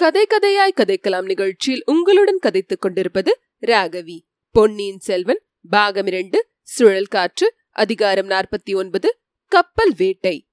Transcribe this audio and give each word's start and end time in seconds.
கதை 0.00 0.26
கதையாய் 0.26 0.78
கதைக்கலாம் 0.80 1.22
நிகழ்ச்சியில் 1.22 1.82
உங்களுடன் 1.86 2.38
கதைத்துக் 2.38 2.80
கொண்டிருப்பது 2.80 3.40
ராகவி. 3.66 4.20
பொன்னியின் 4.50 4.98
செல்வன் 4.98 5.42
பாகம் 5.70 6.06
இரண்டு 6.06 6.46
சுழல் 6.62 7.06
காற்று 7.06 7.54
அதிகாரம் 7.70 8.28
நாற்பத்தி 8.28 8.74
ஒன்பது 8.74 9.18
கப்பல் 9.46 9.94
வேட்டை. 9.96 10.48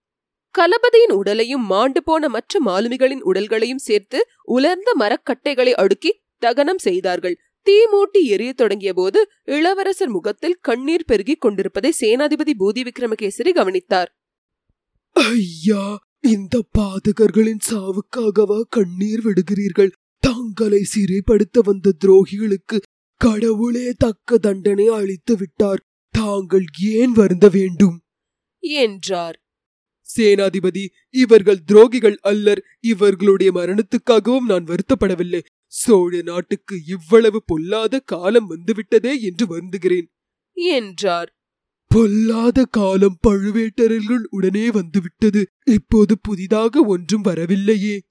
கலபதியின் 0.57 1.11
உடலையும் 1.11 1.65
மாண்டு 1.65 2.04
போன 2.04 2.29
மற்ற 2.29 2.60
மாலுமிகளின் 2.65 3.21
உடல்களையும் 3.21 3.78
சேர்த்து 3.78 4.28
உலர்ந்த 4.43 4.93
மரக்கட்டைகளை 5.00 5.71
அடுக்கி 5.71 6.21
தகனம் 6.37 6.78
செய்தார்கள். 6.78 7.39
தீ 7.61 7.78
மூட்டி 7.86 8.23
எரிய 8.23 8.54
தொடங்கிய 8.54 8.93
போது 8.93 9.29
இளவரசர் 9.43 10.09
முகத்தில் 10.09 10.57
கண்ணீர் 10.61 11.06
பெருகிக் 11.06 11.42
கொண்டிருப்பதை 11.42 11.93
சேனாதிபதி 12.00 12.54
பூதி 12.59 12.87
விக்ரமகேசரி 12.87 13.54
கவனித்தார். 13.54 14.18
ஐயா 15.11 16.06
இந்த 16.27 16.65
பாதகர்களின் 16.77 17.59
சாவுக்காகவா 17.69 18.61
கண்ணீர் 18.69 19.21
விடுகிறீர்கள்? 19.23 19.91
தங்களை 20.19 20.86
சிறைப்படுத்த 20.95 21.59
வந்த 21.59 21.93
துரோகிகளுக்கு 22.05 22.81
கடவுளே 23.15 23.91
தக்க 23.97 24.37
தண்டனை 24.37 24.87
அளித்து 24.87 25.37
விட்டார். 25.37 25.81
தாங்கள் 26.09 26.65
ஏன் 26.81 27.11
வருந்த 27.11 27.50
வேண்டும்? 27.50 28.01
என்றார். 28.59 29.43
சேனாதிபதி 30.17 30.87
இவர்கள் 31.09 31.59
துரோகிகள் 31.67 32.16
அல்லர். 32.16 32.64
இவர்களுடைய 32.80 33.52
மரணத்துக்காகவும் 33.52 34.45
நான் 34.47 34.66
வருத்தப்படவில்லை. 34.66 35.41
சோழ 35.66 36.22
நாட்டுக்கு 36.22 36.86
இவ்வளவு 36.88 37.44
பொல்லாத 37.45 38.00
காலம் 38.00 38.50
வந்துவிட்டதே 38.50 39.22
என்று 39.22 39.45
வருந்துகிறேன். 39.47 40.08
என்றார். 40.53 41.37
பொல்லாத 41.98 42.64
காலம் 42.66 43.20
பழுவேட்டரர்கள் 43.28 44.23
உடனே 44.30 44.72
வந்துவிட்டது. 44.72 45.48
இப்போது 45.66 46.20
புதிதாக 46.22 46.84
ஒன்றும் 46.84 47.22
வரவில்லையே. 47.22 48.02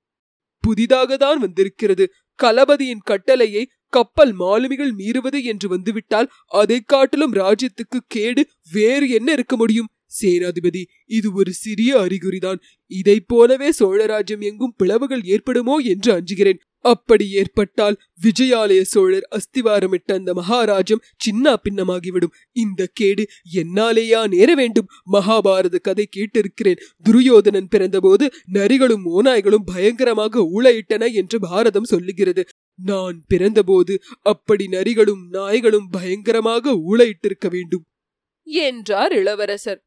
புதிதாக 0.60 1.16
தான் 1.16 1.38
வந்திருக்கிறது. 1.38 2.04
களபதியின் 2.42 3.04
கட்டளையை 3.04 3.68
கப்பல் 3.88 4.32
மாலுமிகள் 4.32 4.92
மீறுவது 4.94 5.44
என்று 5.44 5.68
வந்துவிட்டால் 5.68 6.30
அதை 6.46 6.80
காட்டிலும் 6.80 7.32
ராஜ்யத்துக்கு 7.32 7.98
கேடு 8.06 8.48
வேறு 8.72 9.08
என்ன 9.08 9.32
இருக்க 9.32 9.56
முடியும்? 9.56 9.88
சேனாதிபதி 10.20 10.82
இது 11.06 11.32
ஒரு 11.32 11.52
சிறிய 11.52 12.00
அறிகுறிதான். 12.00 12.60
இதைப் 12.86 13.28
போலவே 13.28 13.70
சோழராஜ்யம் 13.78 14.40
எங்கும் 14.40 14.74
பிளவுகள் 14.76 15.22
ஏற்படுமோ 15.22 15.76
என்று 15.76 16.10
அஞ்சுகிறேன். 16.12 16.58
அப்படி 16.92 17.26
ஏற்பட்டால் 17.30 17.96
விஜயாலய 18.22 18.82
சோழர் 18.82 19.26
அஸ்திவாரமிட்ட 19.30 20.10
அந்த 20.18 20.30
மகாராஜ்யம் 20.32 21.04
சின்ன 21.16 21.54
பின்னமாகிவிடும். 21.64 22.34
இந்த 22.56 22.82
கேடு 22.92 23.24
என்னாலேயா 23.54 24.20
நேர 24.28 24.50
வேண்டும்? 24.54 24.90
மகாபாரத 25.12 25.80
கதை 25.80 26.06
கேட்டிருக்கிறேன். 26.16 26.82
துரியோதனன் 27.02 27.70
பிறந்தபோது 27.74 28.26
நரிகளும் 28.52 29.04
ஓநாய்களும் 29.16 29.68
பயங்கரமாக 29.72 30.44
ஊழையிட்டன 30.54 31.12
என்று 31.12 31.38
பாரதம் 31.40 31.90
சொல்லுகிறது. 31.92 32.44
நான் 32.78 33.18
பிறந்தபோது 33.28 33.94
அப்படி 34.22 34.64
நரிகளும் 34.68 35.22
நாய்களும் 35.30 35.88
பயங்கரமாக 35.90 36.74
ஊழையிட்டிருக்க 36.88 37.46
வேண்டும். 37.50 37.84
என்றார் 38.46 39.12
இளவரசர். 39.12 39.80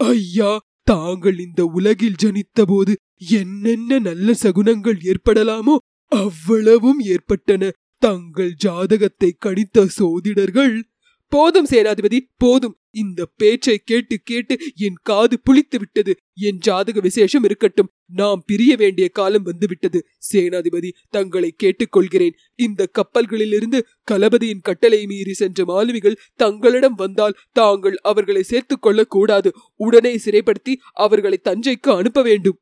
ஐயா 0.00 0.52
தாங்கள் 0.86 1.38
இந்த 1.38 1.62
உலகில் 1.76 2.20
ஜனித்தபோது 2.22 2.92
என்னென்ன 3.34 3.98
நல்ல 3.98 4.32
சகுனங்கள் 4.42 4.98
ஏற்படலாமோ 5.10 5.74
அவ்வளவும் 6.14 7.00
ஏற்பட்டன. 7.00 7.70
தங்கள் 7.98 8.54
ஜாதகத்தை 8.54 9.36
கணித்த 9.44 9.86
சோதிடர்கள் 9.98 10.82
போதும் 11.28 11.66
சேனாதிபதி 11.66 12.18
போதும். 12.36 12.78
இந்த 12.90 13.26
பேச்சை 13.36 13.80
கேட்டு 13.84 14.18
கேட்டு 14.24 14.58
என் 14.76 14.94
காது 15.02 15.40
புளித்து 15.40 15.78
விட்டது. 15.78 16.16
என் 16.34 16.58
ஜாதக 16.58 17.00
விசேஷம் 17.00 17.44
இருக்கட்டும். 17.44 17.90
நாம் 18.06 18.42
பிரிய 18.46 18.76
வேண்டிய 18.76 19.08
காலம் 19.08 19.42
வந்துவிட்டது. 19.42 20.06
சேனாதிபதி 20.32 20.90
தங்களை 21.10 21.54
கேட்டுக்கொள்கிறேன். 21.62 22.34
இந்த 22.54 22.88
கப்பல்களிலிருந்து 22.92 23.80
கலபதியின் 24.10 24.60
கட்டளை 24.62 25.06
மீறி 25.06 25.32
சென்ற 25.32 25.64
மாலுமிகள் 25.64 26.20
தங்களிடம் 26.34 26.94
வந்தால் 26.94 27.34
தாங்கள் 27.52 27.96
அவர்களை 28.02 28.42
சேர்த்துக் 28.42 28.82
கொள்ளக்கூடாது. 28.82 29.52
உடனே 29.76 30.16
சிறைப்படுத்தி 30.16 30.74
அவர்களை 30.92 31.40
தஞ்சைக்கு 31.44 31.96
அனுப்ப 31.96 32.22
வேண்டும். 32.22 32.58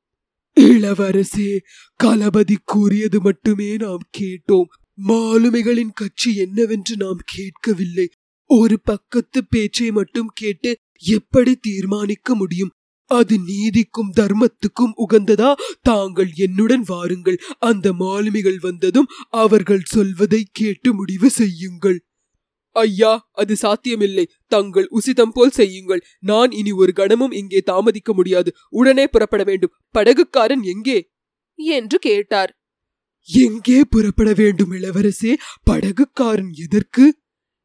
இளவரசே 0.60 1.58
களபதி 2.04 2.56
கூறியது 2.64 3.20
மட்டுமே 3.20 3.76
நாம் 3.76 4.00
கேட்டோம். 4.18 4.68
மாலுமிகளின் 5.08 5.92
கட்சி 5.94 6.36
என்னவென்று 6.36 6.96
நாம் 6.96 7.18
கேட்கவில்லை. 7.24 8.10
ஒரு 8.46 8.80
பக்கத்து 8.80 9.46
பேச்சை 9.46 9.90
மட்டும் 9.90 10.30
கேட்டு 10.34 10.76
எப்படி 10.98 11.56
தீர்மானிக்க 11.56 12.34
முடியும்? 12.34 12.70
அது 13.06 13.38
நீதிக்கும் 13.38 14.12
தர்மத்துக்கும் 14.20 14.92
உகந்ததா? 15.08 15.54
தாங்கள் 15.82 16.30
என்னுடன் 16.34 16.82
வாருங்கள். 16.86 17.38
அந்த 17.58 17.92
மாலுமிகள் 17.92 18.58
வந்ததும் 18.58 19.06
அவர்கள் 19.30 19.82
சொல்வதை 19.84 20.48
கேட்டு 20.52 20.94
முடிவு 20.94 21.30
செய்யுங்கள். 21.30 22.04
ஐயா 22.72 23.28
அது 23.32 23.56
சாத்தியமில்லை. 23.56 24.30
தங்கள் 24.46 24.88
உசிதம் 24.90 25.30
போல் 25.32 25.50
செய்யுங்கள். 25.50 26.04
நான் 26.20 26.50
இனி 26.50 26.72
ஒரு 26.72 26.92
கணமும் 26.92 27.32
இங்கே 27.32 27.60
தாமதிக்க 27.60 28.12
முடியாது. 28.12 28.52
உடனே 28.68 29.06
புறப்பட 29.06 29.44
வேண்டும். 29.44 29.72
படகுக்காரன் 29.98 30.62
எங்கே? 30.62 31.10
என்று 31.54 31.98
கேட்டார். 31.98 32.56
எங்கே 33.24 33.80
புறப்பட 33.90 34.32
வேண்டும் 34.32 34.72
இளவரசே? 34.72 35.34
படகுக்காரன் 35.70 36.50
எதற்கு? 36.52 37.18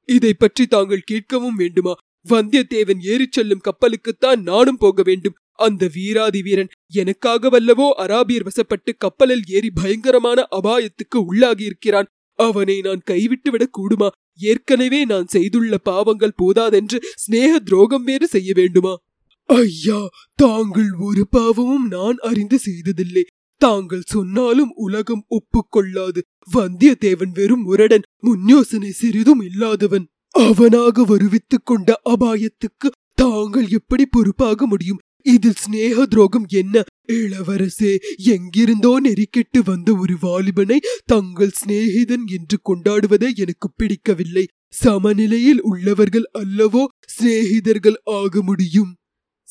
இதை 0.03 0.33
பற்றி 0.33 0.67
தாங்கள் 0.67 1.03
கேட்கவும் 1.11 1.55
வேண்டுமா? 1.55 1.93
வந்தியத்தேவன் 2.29 2.99
ஏறிச் 2.99 3.31
செல்லும் 3.31 3.61
கப்பலுக்குத்தான் 3.63 4.41
நானும் 4.41 4.77
போக 4.77 5.01
வேண்டும். 5.03 5.35
அந்த 5.51 5.89
வீராதி 5.93 6.41
வீரன் 6.41 6.69
எனக்காக 6.91 7.49
வல்லவோ 7.49 7.89
அராபியர் 7.97 8.47
வசப்பட்டு 8.47 8.93
கப்பலில் 8.97 9.43
ஏறி 9.47 9.71
பயங்கரமான 9.71 10.47
அபாயத்துக்கு 10.51 11.15
உள்ளாகி 11.15 11.63
இருக்கிறான் 11.63 12.05
அவனை 12.35 12.81
நான் 12.81 12.99
கைவிட்டு 12.99 13.51
விடக் 13.51 13.79
கூடுமா? 13.79 14.07
ஏற்கனவே 14.37 15.05
நான் 15.05 15.27
செய்துள்ள 15.27 15.77
பாவங்கள் 15.77 16.33
போதாதென்று 16.35 17.01
சிநேக 17.15 17.59
துரோகம் 17.59 18.03
வேறு 18.03 18.27
செய்ய 18.27 18.51
வேண்டுமா? 18.55 18.95
ஐயா 19.45 20.09
தாங்கள் 20.35 20.91
ஒரு 20.91 21.27
பாவமும் 21.27 21.87
நான் 21.87 22.15
அறிந்து 22.17 22.59
செய்ததில்லை. 22.59 23.25
தாங்கள் 23.57 24.01
சொன்னாலும் 24.05 24.71
உலகம் 24.75 25.25
ஒப்புக்கொள்ளாது. 25.29 26.21
வந்தியத்தேவன் 26.53 27.31
வெறும் 27.33 27.61
முரடன் 27.61 28.01
முன்யோசனை 28.21 28.89
சிறிதும் 28.89 29.41
இல்லாதவன். 29.41 30.07
அவனாக 30.31 31.03
வருவித்துக் 31.03 31.65
கொண்ட 31.65 32.01
அபாயத்துக்கு 32.09 32.91
தாங்கள் 33.15 33.67
எப்படி 33.69 34.05
பொறுப்பாக 34.05 34.67
முடியும்? 34.67 34.97
இதில் 35.25 35.57
சிநேக 35.57 36.05
துரோகம் 36.05 36.45
என்ன? 36.49 36.83
இளவரசே 37.07 37.91
எங்கிருந்தோ 38.15 39.01
நெறிக்கெட்டு 39.01 39.59
வந்த 39.65 39.95
ஒரு 39.95 40.15
வாலிபனை 40.21 40.77
தங்கள் 41.05 41.57
சிநேகிதன் 41.59 42.25
என்று 42.27 42.57
கொண்டாடுவதே 42.69 43.29
எனக்கு 43.35 43.67
பிடிக்கவில்லை. 43.75 44.45
சமநிலையில் 44.69 45.61
உள்ளவர்கள் 45.61 46.27
அல்லவோ 46.39 46.83
சிநேகிதர்கள் 47.17 47.99
ஆக 48.03 48.41
முடியும். 48.41 48.91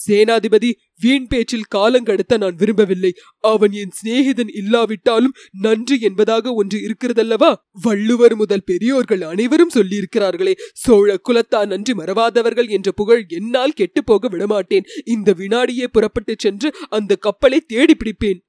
சேனாதிபதி 0.07 0.71
வீண் 1.01 1.27
பேச்சில் 1.27 1.71
காலங்கடத்த 1.75 2.37
நான் 2.37 2.57
விரும்பவில்லை. 2.57 3.13
அவன் 3.39 3.73
என் 3.73 3.93
சிநேகிதன் 3.99 4.53
இல்லாவிட்டாலும் 4.55 5.35
நன்றி 5.61 6.01
என்பதாக 6.01 6.53
ஒன்று 6.53 6.79
இருக்கிறதல்லவா? 6.79 7.55
வள்ளுவர் 7.83 8.37
முதல் 8.37 8.65
பெரியோர்கள் 8.65 9.23
அனைவரும் 9.23 9.75
சொல்லியிருக்கிறார்களே 9.75 10.55
சோழ 10.73 11.17
குலத்தா 11.29 11.67
நன்றி 11.67 11.93
மறவாதவர்கள் 11.93 12.69
என்ற 12.69 12.93
புகழ் 12.93 13.25
என்னால் 13.29 13.77
கெட்டுப்போக 13.77 14.31
விடமாட்டேன். 14.31 14.85
இந்த 15.05 15.35
வினாடியே 15.39 15.87
புறப்பட்டு 15.87 16.35
சென்று 16.39 16.75
அந்த 16.89 17.17
கப்பலை 17.17 17.61
தேடி 17.61 17.97
பிடிப்பேன். 17.97 18.41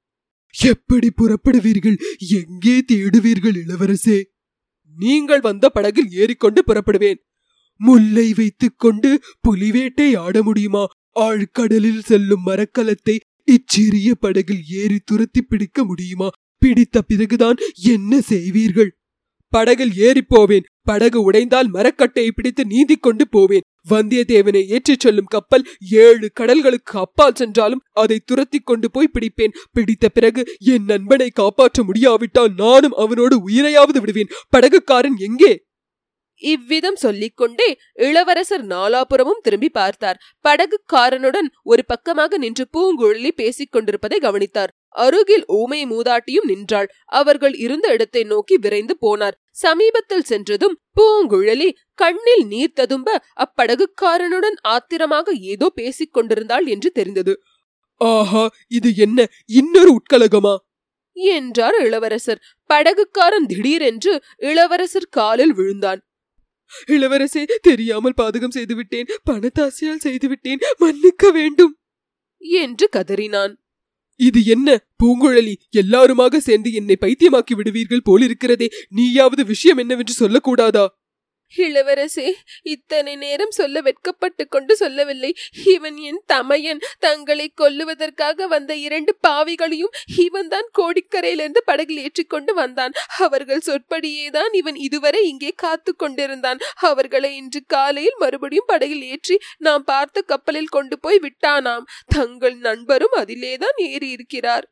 எப்படி 0.64 1.10
புறப்படுவீர்கள்? 1.16 1.98
எங்கே 2.18 2.76
தேடுவீர்கள் 2.92 3.58
இளவரசே? 3.64 4.24
நீங்கள் 4.96 5.40
வந்த 5.40 5.70
படகில் 5.70 6.12
ஏறிக்கொண்டு 6.12 6.64
புறப்படுவேன். 6.68 7.20
முல்லை 7.80 8.34
வைத்துக்கொண்டு 8.36 9.20
புலிவேட்டை 9.48 10.18
ஆட 10.18 10.44
முடியுமா? 10.44 10.88
ஆழ்கடலில் 11.16 12.00
செல்லும் 12.00 12.46
மரக்கலத்தை 12.46 13.20
இச்சிறிய 13.46 14.16
படகில் 14.16 14.62
ஏறி 14.70 15.00
துரத்தி 15.06 15.42
பிடிக்க 15.42 15.84
முடியுமா? 15.84 16.30
பிடித்த 16.58 17.02
பிறகுதான் 17.02 17.56
என்ன 17.84 18.20
செய்வீர்கள்? 18.20 18.90
படகில் 19.50 19.94
ஏறி 19.96 20.22
போவேன். 20.22 20.64
படகு 20.82 21.32
உடைந்தால் 21.32 21.72
மரக்கட்டையை 21.74 22.28
பிடித்து 22.32 22.66
நீந்தி 22.66 22.96
கொண்டு 22.96 23.28
போவேன். 23.28 23.62
வந்தியத்தேவனை 23.90 24.66
ஏற்றிச் 24.66 25.00
செல்லும் 25.00 25.26
கப்பல் 25.26 25.68
ஏழு 25.90 26.32
கடல்களுக்கு 26.40 26.98
அப்பால் 27.04 27.36
சென்றாலும் 27.36 27.82
அதை 27.92 28.22
துரத்தி 28.26 28.60
கொண்டு 28.60 28.92
போய் 28.92 29.10
பிடிப்பேன். 29.14 29.56
பிடித்த 29.72 30.10
பிறகு 30.10 30.56
என் 30.60 30.84
நண்பனை 30.84 31.30
காப்பாற்ற 31.30 31.84
முடியாவிட்டால் 31.84 32.54
நானும் 32.58 32.92
அவனோடு 32.92 33.50
உயிரையாவது 33.50 33.98
விடுவேன். 34.00 34.28
படகுக்காரன் 34.58 35.18
எங்கே? 35.18 35.67
இவ்விதம் 36.42 36.96
சொல்லிக்கொண்டே 36.96 37.68
இளவரசர் 37.94 38.66
நாலாபுரமும் 38.68 39.42
திரும்பி 39.42 39.70
பார்த்தார். 39.70 40.20
படகுக்காரனுடன் 40.46 41.50
ஒரு 41.64 41.86
பக்கமாக 41.86 42.38
நின்று 42.38 42.68
பூங்குழலி 42.78 43.32
பேசிக் 43.36 43.72
கொண்டிருப்பதை 43.72 44.20
கவனித்தார். 44.20 44.74
அருகில் 44.90 45.46
ஊமை 45.48 45.86
மூதாட்டியும் 45.86 46.48
நின்றாள். 46.48 46.90
அவர்கள் 47.06 47.54
இருந்த 47.54 47.88
இடத்தை 47.92 48.24
நோக்கி 48.24 48.58
விரைந்து 48.58 48.98
போனார். 49.02 49.38
சமீபத்தில் 49.50 50.24
சென்றதும் 50.24 50.78
பூங்குழலி 51.00 51.70
கண்ணில் 51.94 52.46
நீர் 52.48 52.74
ததும்ப 52.74 53.24
அப்படகுக்காரனுடன் 53.40 54.58
ஆத்திரமாக 54.62 55.34
ஏதோ 55.34 55.70
பேசிக் 55.70 56.14
கொண்டிருந்தாள் 56.14 56.66
என்று 56.66 56.92
தெரிந்தது. 56.92 57.36
ஆஹா 58.02 58.50
இது 58.68 58.96
என்ன? 58.96 59.28
இன்னொரு 59.46 59.92
உட்கலகமா? 59.92 60.56
என்றார் 61.18 61.78
இளவரசர். 61.80 62.42
படகுக்காரன் 62.70 63.46
திடீரென்று 63.46 64.24
இளவரசர் 64.38 65.08
காலில் 65.10 65.54
விழுந்தான். 65.54 66.02
இளவரசே 66.88 67.46
தெரியாமல் 67.62 68.14
பாதகம் 68.22 68.50
செய்துவிட்டேன். 68.50 69.06
பணத்தாசையால் 69.30 69.96
செய்துவிட்டேன். 69.96 70.60
மன்னிக்க 70.78 71.32
வேண்டும். 71.32 71.78
என்று 72.38 72.90
கதறினான். 72.96 73.56
இது 74.16 74.44
என்ன? 74.44 74.88
பூங்குழலி 75.04 75.56
எல்லாருமாக 75.70 76.40
சேர்ந்து 76.40 76.74
என்னை 76.74 76.98
பைத்தியமாக்கி 77.02 77.56
விடுவீர்கள் 77.56 78.02
போலிருக்கிறதே. 78.06 78.68
நீயாவது 78.90 79.46
விஷயம் 79.46 79.78
என்னவென்று 79.78 80.28
சொல்லக்கூடாதா? 80.28 80.88
இளவரசே 81.56 82.34
இத்தனை 82.64 83.16
நேரம் 83.16 83.52
சொல்ல 83.52 83.82
வெட்கப்பட்டு 83.82 84.48
கொண்டு 84.48 84.76
சொல்லவில்லை. 84.76 85.36
இவன் 85.66 85.98
என் 85.98 86.22
தமையன். 86.26 86.80
தங்களை 87.00 87.54
கொல்லுவதற்காக 87.58 88.48
வந்த 88.48 88.76
இரண்டு 88.76 89.18
பாவிகளையும் 89.28 89.96
இவன்தான் 90.18 90.70
கோடிக்கரையிலிருந்து 90.78 91.62
படகில் 91.66 91.98
ஏற்றிக்கொண்டு 91.98 92.54
வந்தான். 92.54 92.92
அவர்கள் 93.18 93.66
சொற்படியேதான் 93.66 94.54
இவன் 94.54 94.76
இதுவரை 94.76 95.28
இங்கே 95.28 95.50
காத்து 95.56 95.96
கொண்டிருந்தான். 95.96 96.60
அவர்களை 96.76 97.36
இன்று 97.36 97.64
காலையில் 97.68 98.18
மறுபடியும் 98.18 98.66
படகில் 98.66 99.02
ஏற்றி 99.02 99.38
நாம் 99.58 99.84
பார்த்த 99.84 100.22
கப்பலில் 100.22 100.68
கொண்டு 100.68 101.00
போய் 101.00 101.20
விட்டானாம். 101.20 101.86
தங்கள் 102.06 102.58
நண்பரும் 102.58 103.16
அதிலேதான் 103.16 103.78
ஏறி 103.78 104.10
இருக்கிறார் 104.10 104.72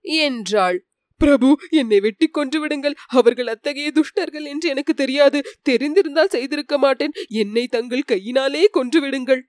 என்றாள். 0.00 0.84
பிரபு 1.16 1.58
என்னை 1.70 2.00
வெட்டி 2.00 2.26
கொன்று 2.26 2.60
விடுங்கள். 2.60 2.94
அவர்கள் 3.06 3.46
அத்தகைய 3.46 3.92
துஷ்டர்கள் 3.92 4.42
என்று 4.42 4.68
எனக்கு 4.68 4.94
தெரியாது. 4.94 5.42
தெரிந்திருந்தால் 5.68 6.28
செய்திருக்க 6.28 6.78
மாட்டேன். 6.78 7.12
என்னை 7.28 7.66
தங்கள் 7.66 8.02
கையினாலே 8.02 8.66
கொன்று 8.66 9.00
விடுங்கள். 9.00 9.48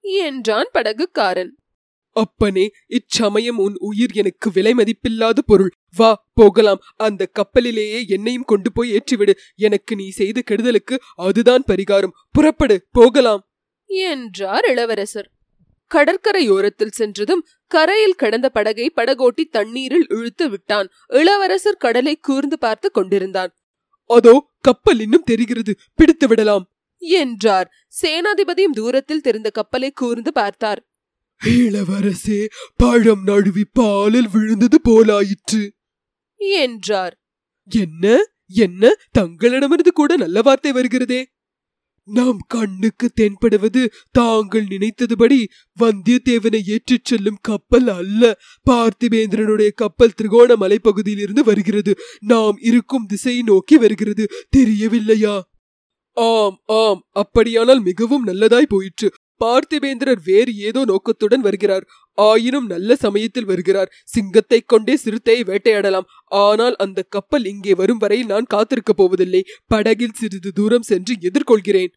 என்றான் 0.00 0.66
படகுக்காரன். 0.74 1.50
அப்பனே 2.12 2.70
இச்சமயம் 2.86 3.58
உன் 3.58 3.74
உயிர் 3.78 4.12
எனக்கு 4.12 4.50
விலை 4.50 4.74
மதிப்பில்லாத 4.74 5.38
பொருள். 5.46 5.70
வா 5.96 6.26
போகலாம். 6.34 6.80
அந்த 6.96 7.26
கப்பலிலேயே 7.26 8.04
என்னையும் 8.06 8.44
கொண்டு 8.44 8.72
போய் 8.72 8.92
ஏற்றிவிடு. 8.92 9.32
எனக்கு 9.54 9.96
நீ 9.96 10.08
செய்த 10.08 10.42
கெடுதலுக்கு 10.50 10.96
அதுதான் 11.14 11.64
பரிகாரம். 11.66 12.14
புறப்படு 12.30 12.86
போகலாம். 12.90 13.48
என்றார் 13.84 14.64
இளவரசர். 14.64 15.30
கடற்கரையோரத்தில் 15.94 16.90
சென்றதும் 16.90 17.46
கரையில் 17.66 18.14
கடந்த 18.14 18.48
படகை 18.48 18.92
படகோட்டி 18.96 19.44
தண்ணீரில் 19.50 20.06
இழுத்து 20.08 20.50
விட்டான். 20.50 20.88
இளவரசர் 21.06 21.76
கடலை 21.76 22.16
கூர்ந்து 22.16 22.58
பார்த்து 22.58 22.90
கொண்டிருந்தான். 22.90 23.56
அதோ 24.06 24.50
கப்பல் 24.60 25.00
இன்னும் 25.00 25.22
தெரிகிறது. 25.22 25.76
பிடித்து 25.94 26.28
விடலாம். 26.28 26.70
என்றார். 26.98 27.70
சேனாதிபதியும் 28.02 28.72
தூரத்தில் 28.72 29.20
தெரிந்த 29.20 29.50
கப்பலை 29.50 29.90
கூர்ந்து 29.90 30.32
பார்த்தார். 30.32 30.88
இளவரசே 31.44 32.46
பழம் 32.76 33.22
நழுவி 33.22 33.64
பாலில் 33.72 34.28
விழுந்தது 34.32 34.80
போலாயிற்று. 34.88 35.70
என்றார். 36.36 37.20
என்ன? 37.68 38.22
என்ன? 38.46 38.94
தங்களிடமிருந்து 39.10 39.92
கூட 39.92 40.16
நல்ல 40.16 40.42
வார்த்தை 40.42 40.72
வருகிறதே. 40.72 41.24
நாம் 42.06 42.38
கண்ணுக்கு 42.48 43.10
தென்படுவது 43.10 43.90
தாங்கள் 44.10 44.64
நினைத்ததுபடி 44.64 45.46
வந்தியத்தேவனை 45.80 46.62
ஏற்றிச் 46.64 47.04
செல்லும் 47.04 47.38
கப்பல் 47.40 47.88
அல்ல. 47.88 48.38
பார்த்திபேந்திரனுடைய 48.70 49.68
கப்பல் 49.74 50.12
திரிகோண 50.12 50.76
பகுதியிலிருந்து 50.76 51.44
வருகிறது. 51.44 51.96
நாம் 52.20 52.56
இருக்கும் 52.60 53.06
திசையை 53.06 53.42
நோக்கி 53.42 53.76
வருகிறது. 53.76 54.28
தெரியவில்லையா? 54.48 55.48
ஆம் 56.14 56.62
ஆம். 56.66 57.08
அப்படியானால் 57.10 57.82
மிகவும் 57.82 58.26
நல்லதாய் 58.26 58.66
போயிற்று. 58.68 59.12
பார்த்திபேந்திரர் 59.44 60.20
வேறு 60.24 60.52
ஏதோ 60.58 60.84
நோக்கத்துடன் 60.84 61.40
வருகிறார். 61.40 61.84
ஆயினும் 62.18 62.66
நல்ல 62.66 62.96
சமயத்தில் 62.96 63.44
வருகிறார். 63.44 63.92
சிங்கத்தை 64.04 64.60
கொண்டே 64.66 64.96
சிறுத்தையை 64.96 65.42
வேட்டையாடலாம். 65.44 66.08
ஆனால் 66.26 66.76
அந்த 66.76 67.02
கப்பல் 67.08 67.44
இங்கே 67.44 67.74
வரும் 67.74 67.98
வரை 67.98 68.22
நான் 68.22 68.50
காத்திருக்கப் 68.54 68.96
போவதில்லை. 68.96 69.42
படகில் 69.66 70.18
சிறிது 70.20 70.52
தூரம் 70.52 70.82
சென்று 70.82 71.14
எதிர்கொள்கிறேன். 71.20 71.92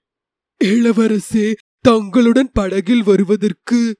இளவரசே 0.61 1.47
தங்களுடன் 1.81 2.51
படகில் 2.53 3.03
வருவதற்கு 3.03 3.95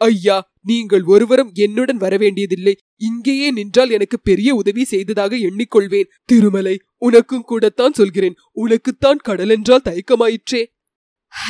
ஐயா 0.00 0.36
நீங்கள் 0.62 1.02
ஒருவரும் 1.02 1.50
என்னுடன் 1.54 1.98
வரவேண்டியதில்லை. 1.98 2.74
இங்கேயே 2.96 3.50
நின்றால் 3.50 3.90
எனக்கு 3.90 4.20
பெரிய 4.20 4.54
உதவி 4.54 4.84
செய்ததாக 4.84 5.36
எண்ணிக்கொள்வேன். 5.36 6.10
திருமலை 6.24 6.74
உனக்கும் 6.98 7.42
கூடத்தான் 7.42 7.92
சொல்கிறேன். 7.92 8.36
உனக்குத்தான் 8.52 9.20
கடலென்றால் 9.28 9.86
தயக்கமாயிற்றே. 9.88 10.62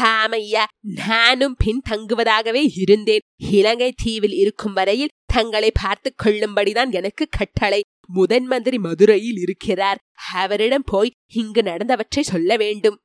ஹாமையா 0.00 0.64
நானும் 0.80 1.56
பின் 1.58 1.82
தங்குவதாகவே 1.90 2.70
இருந்தேன். 2.74 3.20
இலங்கை 3.36 3.94
தீவில் 3.96 4.32
இருக்கும் 4.32 4.72
வரையில் 4.72 5.08
தங்களை 5.26 5.72
பார்த்து 5.82 6.14
கொள்ளும்படிதான் 6.24 6.90
எனக்கு 6.90 7.28
கட்டளை. 7.30 7.80
முதன் 8.06 8.46
மந்திரி 8.46 8.78
மதுரையில் 8.78 9.36
இருக்கிறார். 9.36 9.98
அவரிடம் 10.32 10.82
போய் 10.86 11.10
இங்கு 11.32 11.62
நடந்தவற்றை 11.62 12.20
சொல்ல 12.20 12.56
வேண்டும். 12.56 13.00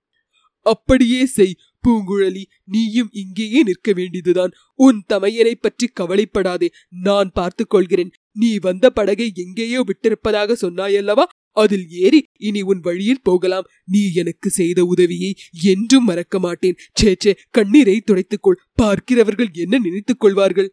அப்படியே 0.62 1.26
செய் 1.26 1.56
பூங்குழலி. 1.88 2.44
நீயும் 2.64 3.10
இங்கேயே 3.12 3.64
நிற்க 3.64 3.92
வேண்டியதுதான். 3.92 4.52
உன் 4.74 5.04
தமையனை 5.14 5.54
பற்றி 5.54 5.88
கவலைப்படாதே. 5.88 6.72
நான் 6.90 7.32
பார்த்துக் 7.34 7.70
கொள்கிறேன். 7.70 8.12
நீ 8.32 8.58
வந்த 8.58 8.90
படகை 8.90 9.32
எங்கேயோ 9.36 9.84
விட்டிருப்பதாக 9.84 10.56
சொன்னாயல்லவா? 10.62 11.24
அதில் 11.54 11.88
ஏறி 11.90 12.22
இனி 12.38 12.62
உன் 12.62 12.80
வழியில் 12.80 13.22
போகலாம். 13.24 13.68
நீ 13.86 14.02
எனக்கு 14.14 14.50
செய்த 14.50 14.86
உதவியை 14.86 15.36
என்றும் 15.64 16.04
மறக்க 16.04 16.40
மாட்டேன். 16.40 16.78
சேச்சே 17.02 17.34
கண்ணீரை 17.52 18.02
துடைத்துக்கொள். 18.06 18.60
பார்க்கிறவர்கள் 18.74 19.50
என்ன 19.54 19.78
நினைத்துக் 19.78 20.20
கொள்வார்கள்? 20.20 20.70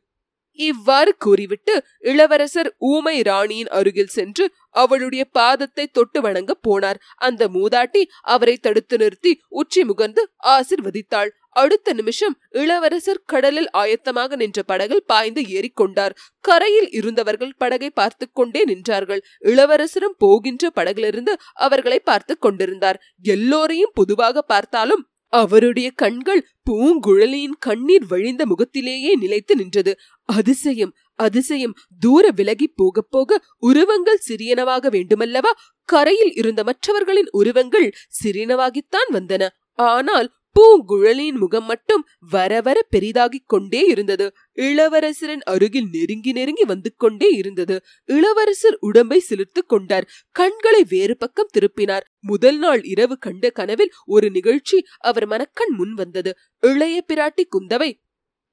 இவ்வாறு 0.58 1.12
கூறிவிட்டு 1.16 1.74
இளவரசர் 2.00 2.70
ஊமை 2.78 3.16
ராணியின் 3.22 3.70
அருகில் 3.70 4.14
சென்று 4.16 4.44
அவளுடைய 4.70 5.22
பாதத்தை 5.38 5.84
தொட்டு 5.92 6.20
வணங்க 6.20 6.52
போனார். 6.68 6.98
அந்த 7.16 7.48
மூதாட்டி 7.48 8.02
அவரை 8.34 8.56
தடுத்து 8.56 8.96
நிறுத்தி 8.98 9.32
உச்சி 9.48 9.82
முகர்ந்து 9.84 10.24
ஆசிர்வதித்தாள். 10.46 11.30
அடுத்த 11.50 11.92
நிமிஷம் 11.92 12.34
இளவரசர் 12.50 13.22
கடலில் 13.26 13.70
ஆயத்தமாக 13.72 14.36
நின்ற 14.36 14.62
படகில் 14.62 15.04
பாய்ந்து 15.06 15.42
ஏறிக்கொண்டார் 15.48 16.16
கரையில் 16.40 16.90
இருந்தவர்கள் 16.90 17.56
படகை 17.58 17.90
பார்த்து 17.90 18.26
கொண்டே 18.32 18.62
நின்றார்கள். 18.64 19.22
இளவரசரும் 19.40 20.18
போகின்ற 20.18 20.70
படகிலிருந்து 20.70 21.34
அவர்களை 21.66 21.98
பார்த்து 22.00 22.36
கொண்டிருந்தார். 22.38 23.00
எல்லோரையும் 23.24 23.94
பொதுவாக 23.94 24.42
பார்த்தாலும் 24.42 25.04
அவருடைய 25.32 25.88
கண்கள் 25.94 26.40
பூங்குழலியின் 26.70 27.56
கண்ணீர் 27.58 28.06
வழிந்த 28.06 28.42
முகத்திலேயே 28.46 29.12
நிலைத்து 29.14 29.54
நின்றது. 29.56 29.92
அதிசயம் 30.30 30.92
அதிசயம். 31.18 31.74
தூர 32.00 32.24
விலகி 32.30 32.66
போக 32.76 33.02
போக 33.02 33.40
உருவங்கள் 33.58 34.24
சிறியனவாக 34.28 34.90
வேண்டுமல்லவா? 34.90 35.52
கரையில் 35.88 36.34
இருந்த 36.34 36.60
மற்றவர்களின் 36.64 37.30
உருவங்கள் 37.30 37.88
சிறியனவாகித்தான் 38.20 39.10
வந்தன. 39.12 39.48
ஆனால் 39.74 40.28
பூங்குழலியின் 40.56 41.38
முகம் 41.38 41.64
மட்டும் 41.64 42.02
வர 42.30 42.52
வர 42.60 42.78
பெரிதாகிக் 42.90 43.46
கொண்டே 43.46 43.82
இருந்தது. 43.86 44.26
இளவரசரின் 44.58 45.44
அருகில் 45.44 45.88
நெருங்கி 45.92 46.32
நெருங்கி 46.32 46.64
வந்து 46.64 46.90
கொண்டே 46.96 47.28
இருந்தது. 47.30 47.76
இளவரசர் 48.08 48.76
உடம்பை 48.80 49.18
சிலிர்த்து 49.28 49.62
கொண்டார். 49.66 50.08
கண்களை 50.30 50.82
வேறு 50.88 51.16
பக்கம் 51.16 51.52
திருப்பினார். 51.54 52.06
முதல் 52.20 52.58
நாள் 52.58 52.82
இரவு 52.84 53.18
கண்ட 53.18 53.50
கனவில் 53.50 53.94
ஒரு 54.06 54.30
நிகழ்ச்சி 54.30 54.80
அவர் 55.00 55.26
மனக்கண் 55.26 55.74
முன் 55.74 55.94
வந்தது. 55.94 56.32
இளைய 56.62 57.04
பிராட்டி 57.08 57.44
குந்தவை 57.56 57.90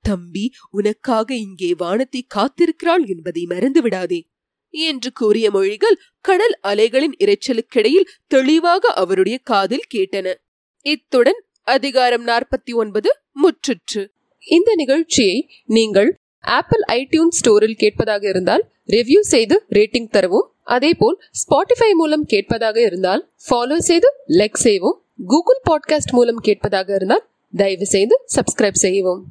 தம்பி 0.07 0.45
உனக்காக 0.71 1.29
இங்கே 1.45 1.71
வானத்தை 1.73 2.21
காத்திருக்கிறாள் 2.35 3.05
என்பதை 3.13 3.43
மறந்து 3.45 3.81
விடாதே 3.81 4.19
என்று 4.73 5.09
கூறிய 5.11 5.47
மொழிகள் 5.51 5.97
கடல் 6.27 6.55
அலைகளின் 6.63 7.15
இரைச்சலுக்கிடையில் 7.23 8.09
தெளிவாக 8.27 8.91
அவருடைய 8.93 9.37
காதில் 9.43 9.89
கேட்டன. 9.93 10.27
இத்துடன் 10.85 11.39
அதிகாரம் 11.67 12.25
நாற்பத்தி 12.27 12.73
ஒன்பது 12.73 13.09
முற்றுற்று. 13.43 14.03
இந்த 14.43 14.71
நிகழ்ச்சியை 14.75 15.37
நீங்கள் 15.77 16.09
ஆப்பிள் 16.43 16.83
ஐடியூன் 16.93 17.33
ஸ்டோரில் 17.37 17.79
கேட்பதாக 17.83 18.23
இருந்தால் 18.29 18.63
ரிவ்யூ 18.89 19.21
செய்து 19.33 19.55
ரேட்டிங் 19.77 20.11
தரவும். 20.15 20.47
அதேபோல் 20.75 21.17
ஸ்பாட்டிஃபை 21.41 21.91
மூலம் 22.01 22.25
கேட்பதாக 22.25 22.77
இருந்தால் 22.81 23.23
ஃபாலோ 23.45 23.77
செய்து 23.89 24.09
லைக் 24.39 24.61
செய்யவும் 24.65 24.97
கூகுள் 25.25 25.61
பாட்காஸ்ட் 25.69 26.15
மூலம் 26.17 26.41
கேட்பதாக 26.47 26.89
இருந்தால் 26.95 27.25
தயவு 27.53 27.85
செய்து 27.95 28.15
சப்ஸ்கிரைப் 28.35 28.81
செய்யவும். 28.83 29.21